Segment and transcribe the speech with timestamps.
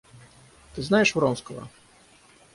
[0.73, 1.67] Ты знаешь Вронского?